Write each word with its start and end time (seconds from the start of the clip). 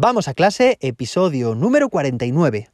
Vamos 0.00 0.28
a 0.28 0.34
clase, 0.34 0.78
episodio 0.80 1.56
número 1.56 1.88
49. 1.88 2.70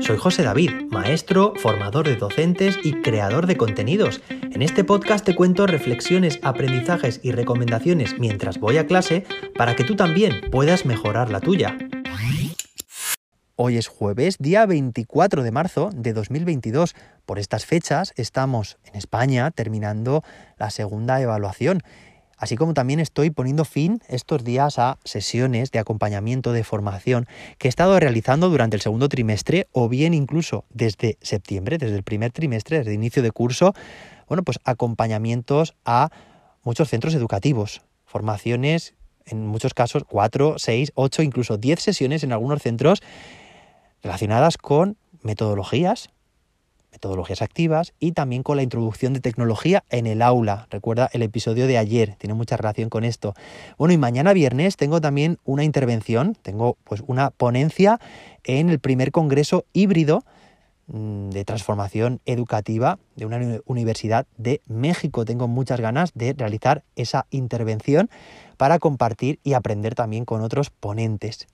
Soy 0.00 0.18
José 0.18 0.42
David, 0.42 0.72
maestro, 0.90 1.54
formador 1.56 2.06
de 2.06 2.16
docentes 2.16 2.78
y 2.84 3.00
creador 3.00 3.46
de 3.46 3.56
contenidos. 3.56 4.20
En 4.28 4.60
este 4.60 4.84
podcast 4.84 5.24
te 5.24 5.34
cuento 5.34 5.66
reflexiones, 5.66 6.38
aprendizajes 6.42 7.18
y 7.22 7.32
recomendaciones 7.32 8.18
mientras 8.18 8.60
voy 8.60 8.76
a 8.76 8.86
clase 8.86 9.24
para 9.56 9.74
que 9.74 9.84
tú 9.84 9.96
también 9.96 10.50
puedas 10.50 10.84
mejorar 10.84 11.30
la 11.30 11.40
tuya. 11.40 11.78
Hoy 13.64 13.76
es 13.76 13.86
jueves, 13.86 14.38
día 14.40 14.66
24 14.66 15.44
de 15.44 15.52
marzo 15.52 15.90
de 15.94 16.12
2022. 16.12 16.96
Por 17.24 17.38
estas 17.38 17.64
fechas 17.64 18.12
estamos 18.16 18.76
en 18.86 18.96
España 18.96 19.52
terminando 19.52 20.24
la 20.58 20.68
segunda 20.70 21.20
evaluación. 21.20 21.80
Así 22.36 22.56
como 22.56 22.74
también 22.74 22.98
estoy 22.98 23.30
poniendo 23.30 23.64
fin 23.64 24.00
estos 24.08 24.42
días 24.42 24.80
a 24.80 24.98
sesiones 25.04 25.70
de 25.70 25.78
acompañamiento 25.78 26.52
de 26.52 26.64
formación 26.64 27.28
que 27.58 27.68
he 27.68 27.70
estado 27.70 28.00
realizando 28.00 28.48
durante 28.48 28.74
el 28.74 28.82
segundo 28.82 29.08
trimestre 29.08 29.68
o 29.70 29.88
bien 29.88 30.12
incluso 30.12 30.64
desde 30.70 31.16
septiembre, 31.20 31.78
desde 31.78 31.94
el 31.94 32.02
primer 32.02 32.32
trimestre, 32.32 32.78
desde 32.78 32.90
el 32.90 32.96
inicio 32.96 33.22
de 33.22 33.30
curso, 33.30 33.74
bueno, 34.26 34.42
pues 34.42 34.58
acompañamientos 34.64 35.76
a 35.84 36.10
muchos 36.64 36.88
centros 36.88 37.14
educativos, 37.14 37.82
formaciones, 38.06 38.94
en 39.24 39.46
muchos 39.46 39.72
casos, 39.72 40.02
cuatro, 40.02 40.56
seis, 40.58 40.90
ocho, 40.96 41.22
incluso 41.22 41.58
diez 41.58 41.78
sesiones 41.78 42.24
en 42.24 42.32
algunos 42.32 42.60
centros 42.60 43.02
relacionadas 44.02 44.58
con 44.58 44.96
metodologías, 45.22 46.10
metodologías 46.92 47.42
activas 47.42 47.94
y 47.98 48.12
también 48.12 48.42
con 48.42 48.56
la 48.56 48.62
introducción 48.62 49.14
de 49.14 49.20
tecnología 49.20 49.82
en 49.90 50.06
el 50.06 50.22
aula. 50.22 50.66
Recuerda 50.70 51.08
el 51.12 51.22
episodio 51.22 51.66
de 51.66 51.78
ayer, 51.78 52.16
tiene 52.16 52.34
mucha 52.34 52.56
relación 52.56 52.90
con 52.90 53.04
esto. 53.04 53.34
Bueno, 53.78 53.94
y 53.94 53.98
mañana 53.98 54.32
viernes 54.32 54.76
tengo 54.76 55.00
también 55.00 55.38
una 55.44 55.64
intervención, 55.64 56.36
tengo 56.42 56.76
pues 56.84 57.02
una 57.06 57.30
ponencia 57.30 57.98
en 58.44 58.68
el 58.68 58.78
primer 58.78 59.10
congreso 59.10 59.64
híbrido 59.72 60.22
mm, 60.88 61.30
de 61.30 61.44
transformación 61.44 62.20
educativa 62.26 62.98
de 63.16 63.24
una 63.24 63.40
universidad 63.64 64.26
de 64.36 64.60
México. 64.66 65.24
Tengo 65.24 65.48
muchas 65.48 65.80
ganas 65.80 66.12
de 66.14 66.34
realizar 66.34 66.84
esa 66.94 67.26
intervención 67.30 68.10
para 68.58 68.78
compartir 68.78 69.40
y 69.42 69.54
aprender 69.54 69.94
también 69.94 70.26
con 70.26 70.42
otros 70.42 70.68
ponentes. 70.68 71.46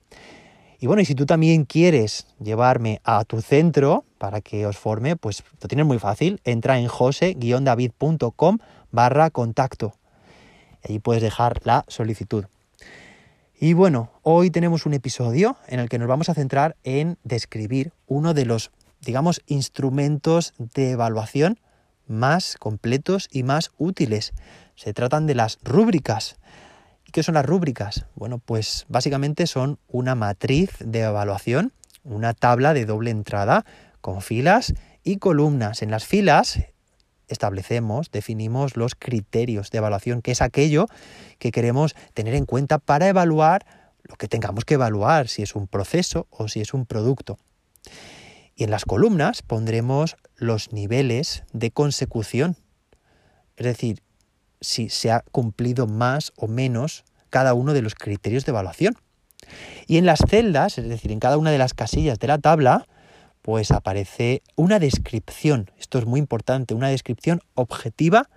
Y 0.80 0.86
bueno, 0.86 1.02
y 1.02 1.04
si 1.04 1.14
tú 1.14 1.26
también 1.26 1.64
quieres 1.64 2.26
llevarme 2.40 3.00
a 3.02 3.24
tu 3.24 3.40
centro 3.40 4.04
para 4.18 4.40
que 4.40 4.64
os 4.64 4.78
forme, 4.78 5.16
pues 5.16 5.42
lo 5.60 5.68
tienes 5.68 5.86
muy 5.86 5.98
fácil. 5.98 6.40
Entra 6.44 6.78
en 6.78 6.86
jose-david.com 6.86 8.58
barra 8.92 9.30
contacto. 9.30 9.94
Allí 10.84 11.00
puedes 11.00 11.22
dejar 11.22 11.60
la 11.64 11.84
solicitud. 11.88 12.44
Y 13.60 13.72
bueno, 13.72 14.12
hoy 14.22 14.50
tenemos 14.50 14.86
un 14.86 14.94
episodio 14.94 15.56
en 15.66 15.80
el 15.80 15.88
que 15.88 15.98
nos 15.98 16.06
vamos 16.06 16.28
a 16.28 16.34
centrar 16.34 16.76
en 16.84 17.18
describir 17.24 17.92
uno 18.06 18.32
de 18.32 18.44
los, 18.44 18.70
digamos, 19.00 19.42
instrumentos 19.46 20.54
de 20.58 20.92
evaluación 20.92 21.58
más 22.06 22.56
completos 22.56 23.28
y 23.32 23.42
más 23.42 23.72
útiles. 23.76 24.32
Se 24.76 24.94
tratan 24.94 25.26
de 25.26 25.34
las 25.34 25.58
rúbricas. 25.64 26.36
¿Y 27.08 27.10
qué 27.10 27.22
son 27.22 27.36
las 27.36 27.46
rúbricas? 27.46 28.04
Bueno, 28.16 28.38
pues 28.38 28.84
básicamente 28.90 29.46
son 29.46 29.78
una 29.88 30.14
matriz 30.14 30.72
de 30.78 31.00
evaluación, 31.00 31.72
una 32.04 32.34
tabla 32.34 32.74
de 32.74 32.84
doble 32.84 33.10
entrada 33.10 33.64
con 34.02 34.20
filas 34.20 34.74
y 35.04 35.16
columnas. 35.16 35.80
En 35.80 35.90
las 35.90 36.04
filas 36.04 36.60
establecemos, 37.26 38.10
definimos 38.10 38.76
los 38.76 38.94
criterios 38.94 39.70
de 39.70 39.78
evaluación, 39.78 40.20
que 40.20 40.32
es 40.32 40.42
aquello 40.42 40.84
que 41.38 41.50
queremos 41.50 41.94
tener 42.12 42.34
en 42.34 42.44
cuenta 42.44 42.76
para 42.78 43.08
evaluar 43.08 43.64
lo 44.02 44.16
que 44.16 44.28
tengamos 44.28 44.66
que 44.66 44.74
evaluar, 44.74 45.28
si 45.28 45.40
es 45.40 45.54
un 45.54 45.66
proceso 45.66 46.26
o 46.28 46.46
si 46.48 46.60
es 46.60 46.74
un 46.74 46.84
producto. 46.84 47.38
Y 48.54 48.64
en 48.64 48.70
las 48.70 48.84
columnas 48.84 49.40
pondremos 49.40 50.18
los 50.36 50.74
niveles 50.74 51.44
de 51.54 51.70
consecución, 51.70 52.58
es 53.56 53.64
decir, 53.64 54.02
si 54.60 54.88
se 54.88 55.10
ha 55.10 55.24
cumplido 55.32 55.86
más 55.86 56.32
o 56.36 56.46
menos 56.48 57.04
cada 57.30 57.54
uno 57.54 57.74
de 57.74 57.82
los 57.82 57.94
criterios 57.94 58.44
de 58.44 58.50
evaluación. 58.50 58.96
Y 59.86 59.98
en 59.98 60.06
las 60.06 60.20
celdas, 60.28 60.78
es 60.78 60.88
decir, 60.88 61.12
en 61.12 61.20
cada 61.20 61.38
una 61.38 61.50
de 61.50 61.58
las 61.58 61.74
casillas 61.74 62.18
de 62.18 62.26
la 62.26 62.38
tabla, 62.38 62.86
pues 63.42 63.70
aparece 63.70 64.42
una 64.56 64.78
descripción, 64.78 65.70
esto 65.78 65.98
es 65.98 66.06
muy 66.06 66.20
importante, 66.20 66.74
una 66.74 66.88
descripción 66.88 67.40
objetiva 67.54 68.28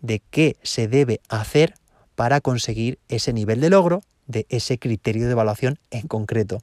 de 0.00 0.22
qué 0.30 0.56
se 0.62 0.88
debe 0.88 1.20
hacer 1.28 1.74
para 2.14 2.40
conseguir 2.40 2.98
ese 3.08 3.32
nivel 3.32 3.60
de 3.60 3.70
logro 3.70 4.02
de 4.26 4.46
ese 4.48 4.78
criterio 4.78 5.26
de 5.26 5.32
evaluación 5.32 5.78
en 5.90 6.06
concreto. 6.06 6.60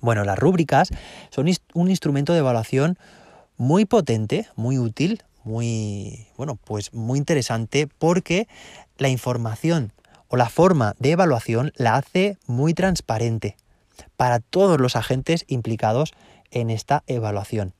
Bueno, 0.00 0.24
las 0.24 0.38
rúbricas 0.38 0.90
son 1.30 1.48
un 1.74 1.90
instrumento 1.90 2.32
de 2.32 2.38
evaluación 2.38 2.98
muy 3.56 3.84
potente, 3.84 4.48
muy 4.56 4.78
útil, 4.78 5.22
muy, 5.44 6.26
bueno, 6.36 6.56
pues 6.56 6.92
muy 6.92 7.18
interesante 7.18 7.86
porque 7.86 8.48
la 8.98 9.08
información 9.08 9.92
o 10.28 10.36
la 10.36 10.48
forma 10.48 10.94
de 10.98 11.12
evaluación 11.12 11.72
la 11.76 11.96
hace 11.96 12.38
muy 12.46 12.74
transparente 12.74 13.56
para 14.16 14.40
todos 14.40 14.80
los 14.80 14.96
agentes 14.96 15.44
implicados 15.48 16.12
en 16.50 16.70
esta 16.70 17.02
evaluación. 17.06 17.74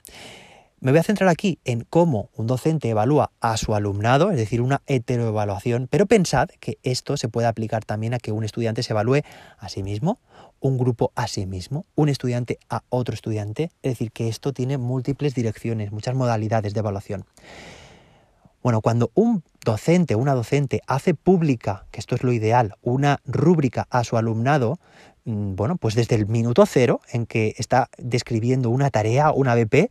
Me 0.80 0.92
voy 0.92 1.00
a 1.00 1.02
centrar 1.02 1.28
aquí 1.28 1.58
en 1.66 1.82
cómo 1.82 2.30
un 2.34 2.46
docente 2.46 2.88
evalúa 2.88 3.32
a 3.40 3.58
su 3.58 3.74
alumnado, 3.74 4.30
es 4.30 4.38
decir, 4.38 4.62
una 4.62 4.80
heteroevaluación, 4.86 5.88
pero 5.90 6.06
pensad 6.06 6.48
que 6.58 6.78
esto 6.82 7.18
se 7.18 7.28
puede 7.28 7.46
aplicar 7.46 7.84
también 7.84 8.14
a 8.14 8.18
que 8.18 8.32
un 8.32 8.44
estudiante 8.44 8.82
se 8.82 8.94
evalúe 8.94 9.20
a 9.58 9.68
sí 9.68 9.82
mismo, 9.82 10.18
un 10.60 10.78
grupo 10.78 11.12
a 11.14 11.26
sí 11.26 11.46
mismo, 11.46 11.86
un 11.94 12.08
estudiante 12.08 12.58
a 12.68 12.82
otro 12.88 13.14
estudiante, 13.14 13.70
es 13.82 13.92
decir, 13.92 14.12
que 14.12 14.28
esto 14.28 14.52
tiene 14.52 14.78
múltiples 14.78 15.34
direcciones, 15.34 15.92
muchas 15.92 16.14
modalidades 16.14 16.74
de 16.74 16.80
evaluación. 16.80 17.24
Bueno, 18.62 18.82
cuando 18.82 19.10
un 19.14 19.42
docente, 19.64 20.14
una 20.14 20.34
docente 20.34 20.82
hace 20.86 21.14
pública, 21.14 21.86
que 21.90 21.98
esto 21.98 22.14
es 22.14 22.22
lo 22.22 22.32
ideal, 22.32 22.74
una 22.82 23.20
rúbrica 23.24 23.86
a 23.90 24.04
su 24.04 24.18
alumnado, 24.18 24.78
bueno, 25.30 25.76
pues 25.76 25.94
desde 25.94 26.16
el 26.16 26.26
minuto 26.26 26.66
cero 26.66 27.00
en 27.12 27.26
que 27.26 27.54
está 27.58 27.88
describiendo 27.98 28.70
una 28.70 28.90
tarea, 28.90 29.32
una 29.32 29.54
BP, 29.54 29.90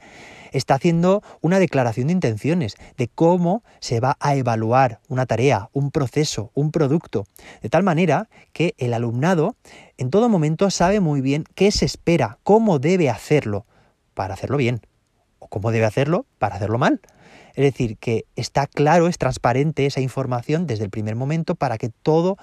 está 0.51 0.75
haciendo 0.75 1.21
una 1.41 1.59
declaración 1.59 2.07
de 2.07 2.13
intenciones 2.13 2.75
de 2.97 3.07
cómo 3.07 3.63
se 3.79 3.99
va 3.99 4.17
a 4.19 4.35
evaluar 4.35 4.99
una 5.07 5.25
tarea, 5.25 5.69
un 5.73 5.91
proceso, 5.91 6.51
un 6.53 6.71
producto, 6.71 7.25
de 7.61 7.69
tal 7.69 7.83
manera 7.83 8.29
que 8.53 8.75
el 8.77 8.93
alumnado 8.93 9.55
en 9.97 10.09
todo 10.09 10.29
momento 10.29 10.69
sabe 10.69 10.99
muy 10.99 11.21
bien 11.21 11.45
qué 11.55 11.71
se 11.71 11.85
espera, 11.85 12.39
cómo 12.43 12.79
debe 12.79 13.09
hacerlo 13.09 13.65
para 14.13 14.33
hacerlo 14.33 14.57
bien, 14.57 14.81
o 15.39 15.47
cómo 15.47 15.71
debe 15.71 15.85
hacerlo 15.85 16.25
para 16.37 16.55
hacerlo 16.55 16.77
mal. 16.77 17.01
Es 17.55 17.63
decir, 17.63 17.97
que 17.97 18.25
está 18.35 18.67
claro, 18.67 19.07
es 19.07 19.17
transparente 19.17 19.85
esa 19.85 20.01
información 20.01 20.67
desde 20.67 20.85
el 20.85 20.89
primer 20.89 21.15
momento 21.15 21.55
para 21.55 21.77
que 21.77 21.89
todo 21.89 22.37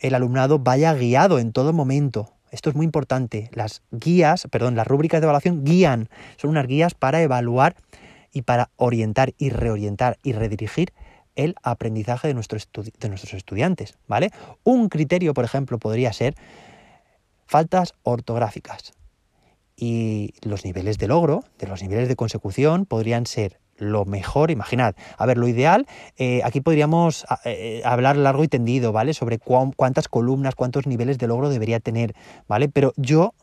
el 0.00 0.14
alumnado 0.14 0.58
vaya 0.58 0.94
guiado 0.94 1.38
en 1.38 1.52
todo 1.52 1.72
momento. 1.72 2.32
Esto 2.50 2.70
es 2.70 2.76
muy 2.76 2.84
importante. 2.84 3.50
Las 3.52 3.82
guías, 3.90 4.46
perdón, 4.50 4.74
las 4.74 4.86
rúbricas 4.86 5.20
de 5.20 5.26
evaluación 5.26 5.64
guían, 5.64 6.08
son 6.36 6.50
unas 6.50 6.66
guías 6.66 6.94
para 6.94 7.22
evaluar 7.22 7.76
y 8.32 8.42
para 8.42 8.70
orientar 8.76 9.34
y 9.38 9.50
reorientar 9.50 10.18
y 10.22 10.32
redirigir 10.32 10.92
el 11.36 11.54
aprendizaje 11.62 12.28
de, 12.28 12.34
de 12.34 13.08
nuestros 13.08 13.34
estudiantes, 13.34 13.96
¿vale? 14.08 14.30
Un 14.64 14.88
criterio, 14.88 15.34
por 15.34 15.44
ejemplo, 15.44 15.78
podría 15.78 16.12
ser 16.12 16.34
faltas 17.46 17.94
ortográficas. 18.02 18.92
Y 19.76 20.34
los 20.42 20.64
niveles 20.64 20.98
de 20.98 21.06
logro, 21.06 21.44
de 21.58 21.68
los 21.68 21.82
niveles 21.82 22.08
de 22.08 22.16
consecución, 22.16 22.86
podrían 22.86 23.26
ser 23.26 23.60
lo 23.78 24.04
mejor, 24.04 24.50
imaginad. 24.50 24.94
A 25.16 25.26
ver, 25.26 25.38
lo 25.38 25.48
ideal, 25.48 25.86
eh, 26.16 26.40
aquí 26.44 26.60
podríamos 26.60 27.26
eh, 27.44 27.82
hablar 27.84 28.16
largo 28.16 28.44
y 28.44 28.48
tendido, 28.48 28.92
¿vale? 28.92 29.14
Sobre 29.14 29.38
cuántas 29.38 30.08
columnas, 30.08 30.54
cuántos 30.54 30.86
niveles 30.86 31.18
de 31.18 31.26
logro 31.26 31.48
debería 31.48 31.80
tener, 31.80 32.14
¿vale? 32.46 32.68
Pero 32.68 32.92
yo 32.96 33.34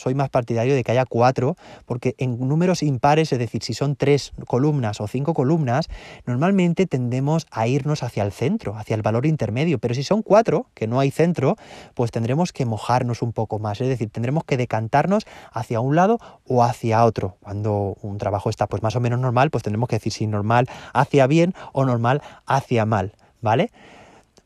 soy 0.00 0.14
más 0.14 0.30
partidario 0.30 0.74
de 0.74 0.82
que 0.82 0.92
haya 0.92 1.04
cuatro, 1.04 1.56
porque 1.84 2.14
en 2.18 2.38
números 2.48 2.82
impares, 2.82 3.32
es 3.32 3.38
decir, 3.38 3.62
si 3.62 3.74
son 3.74 3.96
tres 3.96 4.32
columnas 4.46 5.00
o 5.00 5.06
cinco 5.06 5.34
columnas, 5.34 5.88
normalmente 6.26 6.86
tendemos 6.86 7.46
a 7.50 7.66
irnos 7.66 8.02
hacia 8.02 8.22
el 8.22 8.32
centro, 8.32 8.76
hacia 8.76 8.96
el 8.96 9.02
valor 9.02 9.26
intermedio, 9.26 9.78
pero 9.78 9.94
si 9.94 10.02
son 10.02 10.22
cuatro, 10.22 10.66
que 10.74 10.86
no 10.86 11.00
hay 11.00 11.10
centro, 11.10 11.56
pues 11.94 12.10
tendremos 12.10 12.52
que 12.52 12.64
mojarnos 12.64 13.22
un 13.22 13.32
poco 13.32 13.58
más, 13.58 13.80
es 13.80 13.88
decir, 13.88 14.10
tendremos 14.10 14.44
que 14.44 14.56
decantarnos 14.56 15.26
hacia 15.52 15.80
un 15.80 15.94
lado 15.94 16.18
o 16.46 16.64
hacia 16.64 17.04
otro. 17.04 17.36
Cuando 17.40 17.96
un 18.00 18.18
trabajo 18.18 18.48
está 18.48 18.66
pues 18.66 18.82
más 18.82 18.96
o 18.96 19.00
menos 19.00 19.20
normal, 19.20 19.50
pues 19.50 19.62
tendremos 19.62 19.88
que 19.88 19.96
decir 19.96 20.12
si 20.12 20.26
normal 20.26 20.68
hacia 20.94 21.26
bien 21.26 21.54
o 21.72 21.84
normal 21.84 22.22
hacia 22.46 22.86
mal, 22.86 23.12
¿vale? 23.42 23.70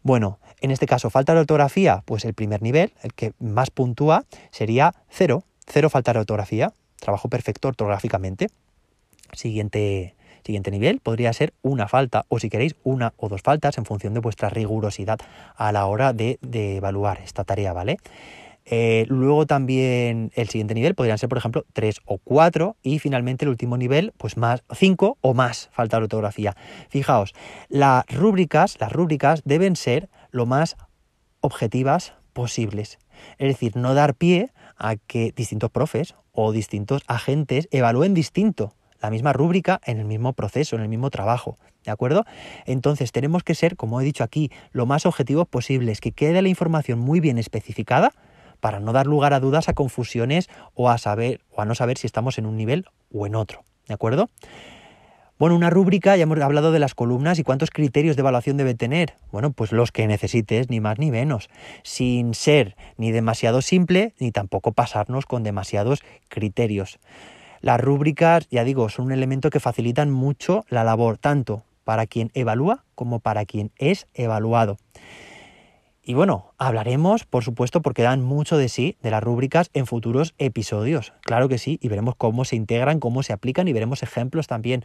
Bueno, 0.02 0.38
en 0.64 0.70
este 0.70 0.86
caso, 0.86 1.10
falta 1.10 1.34
de 1.34 1.40
ortografía, 1.40 2.02
pues 2.06 2.24
el 2.24 2.34
primer 2.34 2.62
nivel, 2.62 2.92
el 3.02 3.12
que 3.12 3.32
más 3.38 3.70
puntúa, 3.70 4.24
sería 4.50 4.94
cero. 5.10 5.44
Cero 5.66 5.90
falta 5.90 6.12
de 6.12 6.20
ortografía. 6.20 6.72
Trabajo 7.00 7.28
perfecto 7.28 7.68
ortográficamente. 7.68 8.48
Siguiente, 9.32 10.14
Siguiente 10.44 10.70
nivel 10.70 11.00
podría 11.00 11.32
ser 11.32 11.54
una 11.62 11.88
falta 11.88 12.26
o 12.28 12.38
si 12.38 12.50
queréis 12.50 12.76
una 12.82 13.14
o 13.16 13.30
dos 13.30 13.40
faltas 13.40 13.78
en 13.78 13.86
función 13.86 14.12
de 14.12 14.20
vuestra 14.20 14.50
rigurosidad 14.50 15.18
a 15.56 15.72
la 15.72 15.86
hora 15.86 16.12
de, 16.12 16.38
evaluar 16.52 17.20
esta 17.24 17.44
tarea, 17.44 17.72
¿vale? 17.72 17.96
Eh, 18.66 19.06
luego 19.08 19.46
también 19.46 20.32
el 20.34 20.48
siguiente 20.50 20.74
nivel 20.74 20.94
podrían 20.94 21.16
ser, 21.16 21.30
por 21.30 21.38
ejemplo, 21.38 21.64
3 21.72 22.00
o 22.04 22.18
4 22.18 22.76
y 22.82 22.98
finalmente 22.98 23.46
el 23.46 23.50
último 23.50 23.78
nivel, 23.78 24.12
pues 24.18 24.36
más 24.36 24.64
5 24.70 25.16
o 25.20 25.34
más 25.34 25.70
falta 25.72 25.96
de 25.96 26.04
ortografía. 26.04 26.54
Fijaos, 26.90 27.34
las 27.68 28.06
rúbricas, 28.06 28.76
las 28.80 28.92
rúbricas 28.92 29.42
deben 29.44 29.76
ser 29.76 30.10
lo 30.34 30.46
más 30.46 30.76
objetivas 31.40 32.14
posibles. 32.32 32.98
Es 33.38 33.48
decir, 33.48 33.76
no 33.76 33.94
dar 33.94 34.14
pie 34.14 34.52
a 34.76 34.96
que 34.96 35.32
distintos 35.34 35.70
profes 35.70 36.16
o 36.32 36.50
distintos 36.50 37.02
agentes 37.06 37.68
evalúen 37.70 38.14
distinto 38.14 38.74
la 39.00 39.10
misma 39.10 39.32
rúbrica 39.32 39.80
en 39.84 39.98
el 39.98 40.06
mismo 40.06 40.32
proceso, 40.32 40.74
en 40.74 40.82
el 40.82 40.88
mismo 40.88 41.10
trabajo. 41.10 41.56
¿De 41.84 41.92
acuerdo? 41.92 42.24
Entonces 42.66 43.12
tenemos 43.12 43.44
que 43.44 43.54
ser, 43.54 43.76
como 43.76 44.00
he 44.00 44.04
dicho 44.04 44.24
aquí, 44.24 44.50
lo 44.72 44.86
más 44.86 45.06
objetivos 45.06 45.46
posibles, 45.46 46.00
que 46.00 46.12
quede 46.12 46.42
la 46.42 46.48
información 46.48 46.98
muy 46.98 47.20
bien 47.20 47.38
especificada 47.38 48.12
para 48.58 48.80
no 48.80 48.92
dar 48.92 49.06
lugar 49.06 49.34
a 49.34 49.40
dudas, 49.40 49.68
a 49.68 49.74
confusiones 49.74 50.48
o 50.74 50.90
a 50.90 50.98
saber 50.98 51.42
o 51.50 51.60
a 51.60 51.64
no 51.64 51.74
saber 51.74 51.98
si 51.98 52.06
estamos 52.06 52.38
en 52.38 52.46
un 52.46 52.56
nivel 52.56 52.86
o 53.12 53.26
en 53.26 53.36
otro. 53.36 53.62
¿De 53.86 53.94
acuerdo? 53.94 54.30
Bueno, 55.36 55.56
una 55.56 55.68
rúbrica, 55.68 56.16
ya 56.16 56.22
hemos 56.22 56.38
hablado 56.38 56.70
de 56.70 56.78
las 56.78 56.94
columnas 56.94 57.40
y 57.40 57.42
cuántos 57.42 57.70
criterios 57.70 58.14
de 58.14 58.20
evaluación 58.20 58.56
debe 58.56 58.74
tener. 58.74 59.14
Bueno, 59.32 59.50
pues 59.50 59.72
los 59.72 59.90
que 59.90 60.06
necesites, 60.06 60.70
ni 60.70 60.78
más 60.78 61.00
ni 61.00 61.10
menos, 61.10 61.50
sin 61.82 62.34
ser 62.34 62.76
ni 62.98 63.10
demasiado 63.10 63.60
simple, 63.60 64.14
ni 64.20 64.30
tampoco 64.30 64.70
pasarnos 64.70 65.26
con 65.26 65.42
demasiados 65.42 66.04
criterios. 66.28 67.00
Las 67.60 67.80
rúbricas, 67.80 68.46
ya 68.48 68.62
digo, 68.62 68.88
son 68.88 69.06
un 69.06 69.12
elemento 69.12 69.50
que 69.50 69.58
facilitan 69.58 70.08
mucho 70.08 70.64
la 70.68 70.84
labor, 70.84 71.18
tanto 71.18 71.64
para 71.82 72.06
quien 72.06 72.30
evalúa 72.34 72.84
como 72.94 73.18
para 73.18 73.44
quien 73.44 73.72
es 73.76 74.06
evaluado. 74.14 74.78
Y 76.06 76.12
bueno, 76.12 76.52
hablaremos, 76.58 77.24
por 77.24 77.44
supuesto, 77.44 77.80
porque 77.80 78.02
dan 78.02 78.22
mucho 78.22 78.58
de 78.58 78.68
sí 78.68 78.98
de 79.02 79.10
las 79.10 79.22
rúbricas 79.22 79.70
en 79.72 79.86
futuros 79.86 80.34
episodios. 80.36 81.14
Claro 81.22 81.48
que 81.48 81.56
sí, 81.56 81.78
y 81.80 81.88
veremos 81.88 82.14
cómo 82.14 82.44
se 82.44 82.56
integran, 82.56 83.00
cómo 83.00 83.22
se 83.22 83.32
aplican 83.32 83.68
y 83.68 83.72
veremos 83.72 84.02
ejemplos 84.02 84.46
también, 84.46 84.84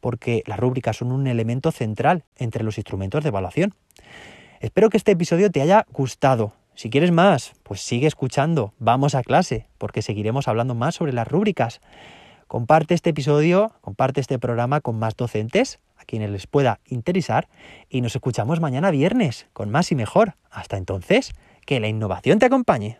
porque 0.00 0.42
las 0.46 0.58
rúbricas 0.58 0.96
son 0.96 1.12
un 1.12 1.26
elemento 1.26 1.72
central 1.72 2.24
entre 2.36 2.64
los 2.64 2.78
instrumentos 2.78 3.22
de 3.22 3.28
evaluación. 3.28 3.74
Espero 4.60 4.90
que 4.90 4.96
este 4.96 5.12
episodio 5.12 5.50
te 5.50 5.62
haya 5.62 5.86
gustado. 5.92 6.52
Si 6.74 6.90
quieres 6.90 7.10
más, 7.10 7.52
pues 7.62 7.80
sigue 7.80 8.06
escuchando, 8.06 8.72
vamos 8.78 9.14
a 9.14 9.22
clase, 9.22 9.66
porque 9.78 10.02
seguiremos 10.02 10.48
hablando 10.48 10.74
más 10.74 10.94
sobre 10.94 11.12
las 11.12 11.28
rúbricas. 11.28 11.80
Comparte 12.46 12.94
este 12.94 13.10
episodio, 13.10 13.72
comparte 13.80 14.20
este 14.20 14.38
programa 14.38 14.80
con 14.80 14.98
más 14.98 15.16
docentes 15.16 15.78
a 15.96 16.04
quienes 16.04 16.30
les 16.30 16.46
pueda 16.46 16.80
interesar 16.86 17.48
y 17.88 18.00
nos 18.00 18.16
escuchamos 18.16 18.60
mañana 18.60 18.90
viernes 18.90 19.46
con 19.52 19.70
más 19.70 19.92
y 19.92 19.94
mejor. 19.94 20.36
Hasta 20.50 20.76
entonces, 20.76 21.32
que 21.66 21.80
la 21.80 21.88
innovación 21.88 22.38
te 22.38 22.46
acompañe. 22.46 22.99